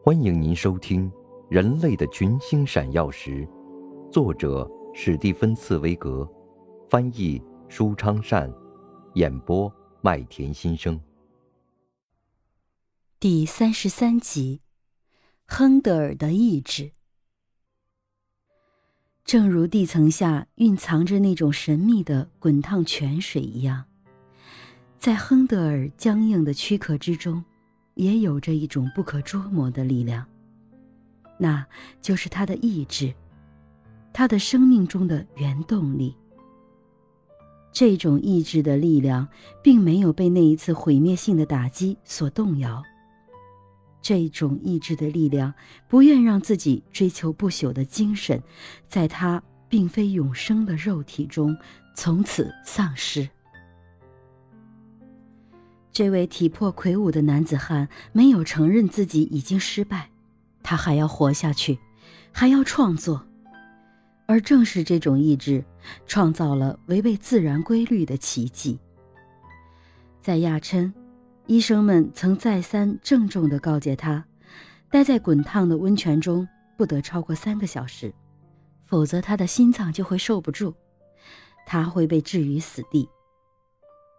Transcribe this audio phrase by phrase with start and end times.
[0.00, 1.10] 欢迎您收听
[1.50, 3.46] 《人类的群星闪耀时》，
[4.10, 6.26] 作者史蒂芬·茨威格，
[6.88, 8.50] 翻译舒昌善，
[9.14, 10.98] 演播麦田心声。
[13.18, 14.60] 第三十三集，
[15.44, 16.92] 亨德尔的意志。
[19.24, 23.84] 正如地层下蕴藏着那种神秘的滚烫泉水一样，
[24.98, 27.44] 在亨德尔僵硬的躯壳之中。
[27.98, 30.24] 也有着一种不可捉摸的力量，
[31.36, 31.66] 那
[32.00, 33.12] 就是他的意志，
[34.12, 36.14] 他的生命中的原动力。
[37.72, 39.26] 这种意志的力量
[39.64, 42.80] 并没有被那一次毁灭性的打击所动摇。
[44.00, 45.52] 这种意志的力量
[45.88, 48.40] 不愿让自己追求不朽的精神，
[48.86, 51.56] 在他并非永生的肉体中
[51.96, 53.28] 从此丧失。
[55.98, 60.08] 这位体魄魁梧的男子汉没有承认自己已经失败，
[60.62, 61.76] 他还要活下去，
[62.30, 63.26] 还要创作，
[64.28, 65.64] 而正是这种意志，
[66.06, 68.78] 创造了违背自然规律的奇迹。
[70.20, 70.94] 在亚琛，
[71.46, 74.24] 医生们曾再三郑重地告诫他，
[74.92, 78.14] 待在滚烫的温泉中不得超过三个小时，
[78.84, 80.72] 否则他的心脏就会受不住，
[81.66, 83.08] 他会被置于死地。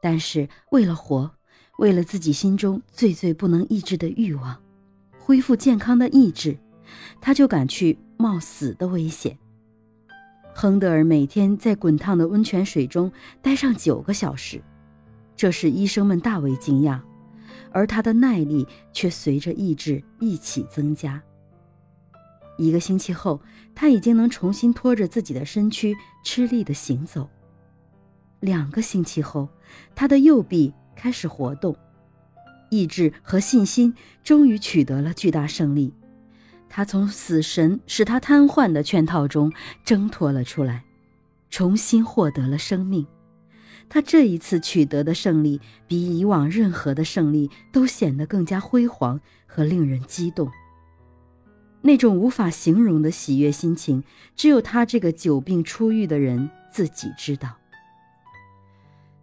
[0.02, 1.32] 但是为了活，
[1.80, 4.62] 为了自己心中最最不能抑制的欲望，
[5.18, 6.58] 恢复健康的意志，
[7.22, 9.38] 他就敢去冒死的危险。
[10.54, 13.10] 亨德尔每天在滚烫的温泉水中
[13.42, 14.62] 待上九个小时，
[15.38, 17.00] 这使医生们大为惊讶，
[17.72, 21.24] 而他的耐力却随着意志一起增加。
[22.58, 23.40] 一个星期后，
[23.74, 27.30] 他已经能重新拖着自己的身躯吃力地行走。
[28.42, 29.48] 两个星期后，
[29.96, 30.74] 他的右臂。
[31.00, 31.74] 开始活动，
[32.70, 35.94] 意志和信心终于取得了巨大胜利。
[36.68, 39.52] 他从死神使他瘫痪的圈套中
[39.86, 40.84] 挣脱了出来，
[41.50, 43.08] 重新获得了生命。
[43.88, 50.52] 他这一次取得的胜利，比以往任何的胜利都显得更加辉煌和令人激动。
[51.82, 54.04] 那种无法形容的喜悦心情，
[54.36, 57.59] 只有他这个久病初愈的人自己知道。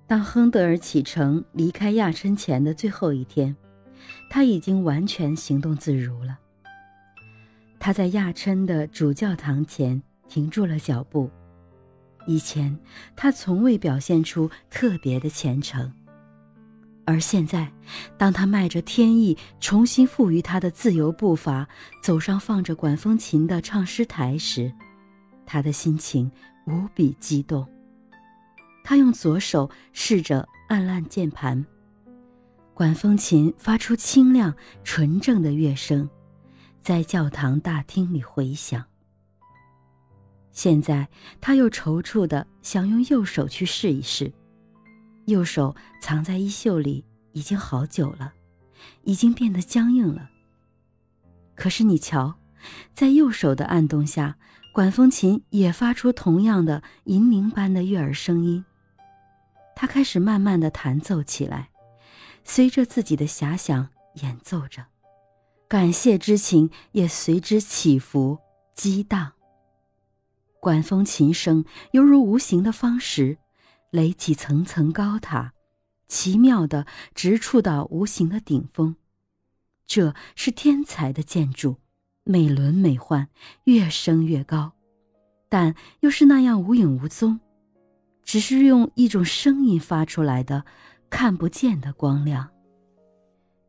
[0.06, 3.55] 当亨德尔启程离开亚琛前的最后一天，
[4.31, 6.39] 他已经完全行动自如了。
[7.81, 11.28] 他在亚琛的主教堂前停住了脚步。
[12.27, 12.77] 以前
[13.16, 15.93] 他从未表现出特别的虔诚，
[17.05, 17.72] 而现在，
[18.16, 21.69] 当他迈着天意重新赋予他的自由步伐，
[22.00, 24.72] 走上放着管风琴的唱诗台时，
[25.45, 26.31] 他的心情
[26.66, 27.66] 无比激动。
[28.88, 31.66] 他用左手试着按按键盘，
[32.72, 34.54] 管风琴发出清亮
[34.84, 36.08] 纯正的乐声，
[36.80, 38.84] 在教堂大厅里回响。
[40.52, 41.08] 现在
[41.41, 44.32] 他又踌躇的想用右手去试一试，
[45.24, 48.34] 右手藏在衣袖里已经好久了，
[49.03, 50.30] 已经变得僵硬了。
[51.56, 52.36] 可是你瞧，
[52.94, 54.36] 在右手的按动下，
[54.72, 58.64] 管风琴也发出同样的银铃般的悦耳声音。
[59.76, 61.69] 他开始慢慢的弹奏起来，
[62.44, 64.87] 随着自己的遐想演奏着，
[65.69, 68.38] 感谢之情也随之起伏
[68.75, 69.34] 激荡。
[70.60, 73.36] 管风琴声犹如无形的方石，
[73.91, 75.53] 垒起层层高塔，
[76.09, 78.97] 奇妙的直触到无形的顶峰。
[79.86, 81.76] 这是天才的建筑，
[82.25, 83.28] 美轮美奂，
[83.65, 84.72] 越升越高，
[85.50, 87.38] 但又是那样无影无踪。
[88.26, 90.64] 只是用一种声音发出来的，
[91.09, 92.50] 看不见的光亮。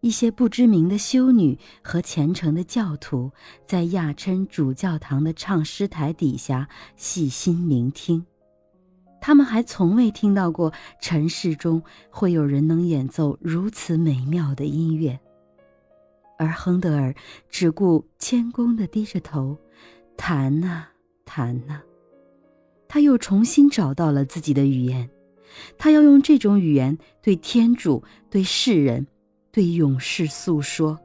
[0.01, 3.31] 一些不知名的修女和虔诚的教徒
[3.65, 8.25] 在亚琛主教堂的唱诗台底下细心聆听，
[9.21, 15.19] 他们还从未听到过尘世中会有人能演奏如此美妙的音乐。
[16.39, 17.13] 而亨德尔
[17.49, 19.57] 只顾谦恭地低着头，
[20.15, 20.85] 弹呐
[21.25, 21.81] 弹呐。
[22.87, 25.09] 他又重新找到了自己的语言，
[25.77, 29.07] 他要用这种语言对天主、对世人、
[29.51, 30.99] 对勇士诉说。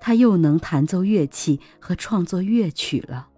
[0.00, 3.28] 他又能弹奏乐器和创作乐曲了。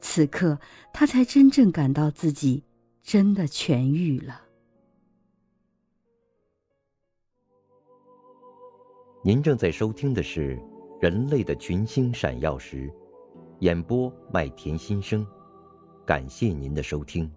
[0.00, 0.58] 此刻，
[0.92, 2.62] 他才真正感到自己
[3.02, 4.42] 真的痊愈了。
[9.24, 10.56] 您正在收听的是
[11.02, 12.86] 《人类的群星闪耀时》，
[13.58, 15.26] 演播麦田心声。
[16.10, 17.30] 感谢您的收听。